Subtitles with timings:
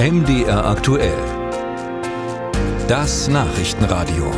[0.00, 1.18] MDR aktuell.
[2.86, 4.30] Das Nachrichtenradio.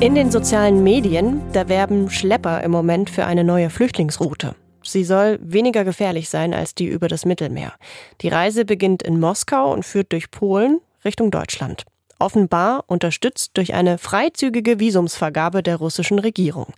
[0.00, 4.54] In den sozialen Medien, da werben Schlepper im Moment für eine neue Flüchtlingsroute.
[4.82, 7.74] Sie soll weniger gefährlich sein als die über das Mittelmeer.
[8.22, 11.84] Die Reise beginnt in Moskau und führt durch Polen Richtung Deutschland.
[12.20, 16.74] Offenbar unterstützt durch eine freizügige Visumsvergabe der russischen Regierung.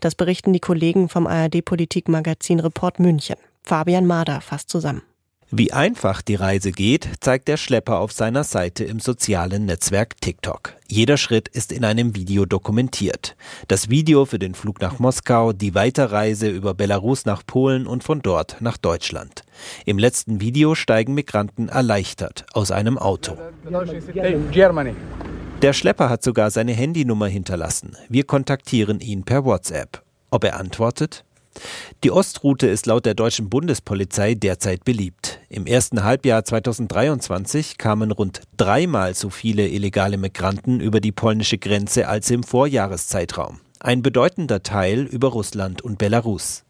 [0.00, 3.36] Das berichten die Kollegen vom ARD-Politikmagazin Report München.
[3.62, 5.02] Fabian Mader fasst zusammen.
[5.54, 10.72] Wie einfach die Reise geht, zeigt der Schlepper auf seiner Seite im sozialen Netzwerk TikTok.
[10.88, 13.36] Jeder Schritt ist in einem Video dokumentiert.
[13.68, 18.22] Das Video für den Flug nach Moskau, die Weiterreise über Belarus nach Polen und von
[18.22, 19.42] dort nach Deutschland.
[19.84, 23.36] Im letzten Video steigen Migranten erleichtert aus einem Auto.
[25.60, 27.94] Der Schlepper hat sogar seine Handynummer hinterlassen.
[28.08, 30.02] Wir kontaktieren ihn per WhatsApp.
[30.30, 31.26] Ob er antwortet?
[32.04, 35.38] Die Ostroute ist laut der deutschen Bundespolizei derzeit beliebt.
[35.48, 42.08] Im ersten Halbjahr 2023 kamen rund dreimal so viele illegale Migranten über die polnische Grenze
[42.08, 43.60] als im Vorjahreszeitraum.
[43.78, 46.64] Ein bedeutender Teil über Russland und Belarus.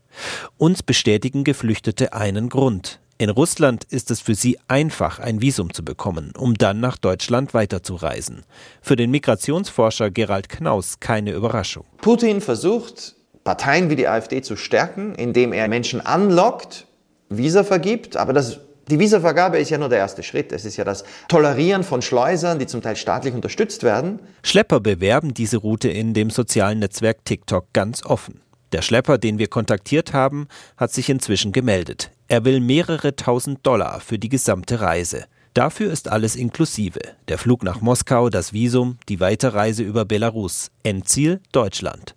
[0.58, 3.00] Uns bestätigen Geflüchtete einen Grund.
[3.16, 7.54] In Russland ist es für sie einfach, ein Visum zu bekommen, um dann nach Deutschland
[7.54, 8.42] weiterzureisen.
[8.82, 11.86] Für den Migrationsforscher Gerald Knaus keine Überraschung.
[12.02, 16.86] Putin versucht, Parteien wie die AfD zu stärken, indem er Menschen anlockt,
[17.28, 20.52] Visa vergibt, aber das die Visavergabe ist ja nur der erste Schritt.
[20.52, 24.18] Es ist ja das Tolerieren von Schleusern, die zum Teil staatlich unterstützt werden.
[24.42, 28.40] Schlepper bewerben diese Route in dem sozialen Netzwerk TikTok ganz offen.
[28.72, 32.10] Der Schlepper, den wir kontaktiert haben, hat sich inzwischen gemeldet.
[32.28, 35.24] Er will mehrere tausend Dollar für die gesamte Reise.
[35.54, 37.00] Dafür ist alles inklusive.
[37.28, 40.70] Der Flug nach Moskau, das Visum, die Weiterreise über Belarus.
[40.82, 42.14] Endziel Deutschland.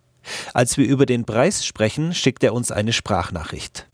[0.54, 3.88] Als wir über den Preis sprechen, schickt er uns eine Sprachnachricht.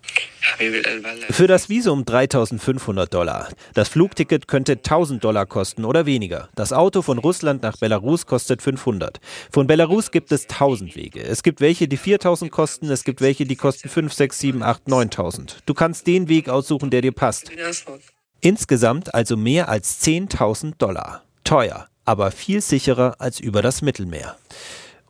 [1.30, 3.50] Für das Visum 3500 Dollar.
[3.74, 6.50] Das Flugticket könnte 1000 Dollar kosten oder weniger.
[6.56, 9.20] Das Auto von Russland nach Belarus kostet 500.
[9.52, 11.22] Von Belarus gibt es 1000 Wege.
[11.22, 14.88] Es gibt welche, die 4000 kosten, es gibt welche, die kosten 5, 6, 7, 8,
[14.88, 15.60] 9000.
[15.66, 17.52] Du kannst den Weg aussuchen, der dir passt.
[18.42, 21.24] Insgesamt also mehr als 10.000 Dollar.
[21.44, 24.38] Teuer, aber viel sicherer als über das Mittelmeer.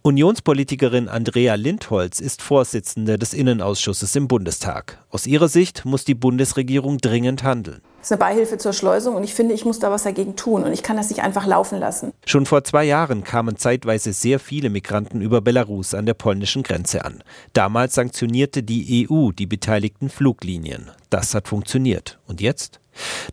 [0.04, 4.98] Unionspolitikerin Andrea Lindholz ist Vorsitzende des Innenausschusses im Bundestag.
[5.12, 7.82] Aus ihrer Sicht muss die Bundesregierung dringend handeln.
[8.02, 10.64] Das ist eine Beihilfe zur Schleusung und ich finde, ich muss da was dagegen tun
[10.64, 12.14] und ich kann das nicht einfach laufen lassen.
[12.26, 17.06] Schon vor zwei Jahren kamen zeitweise sehr viele Migranten über Belarus an der polnischen Grenze
[17.06, 17.24] an.
[17.54, 20.90] Damals sanktionierte die EU die beteiligten Fluglinien.
[21.12, 22.18] Das hat funktioniert.
[22.26, 22.80] Und jetzt?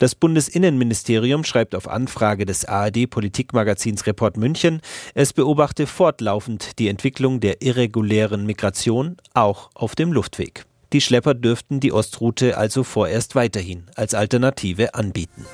[0.00, 4.82] Das Bundesinnenministerium schreibt auf Anfrage des ARD-Politikmagazins Report München,
[5.14, 10.66] es beobachte fortlaufend die Entwicklung der irregulären Migration auch auf dem Luftweg.
[10.93, 15.44] Die Schlepper dürften die Ostroute also vorerst weiterhin als Alternative anbieten.